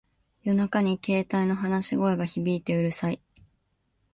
[0.41, 3.21] 夜中に携帯の話し声が響いてうるさい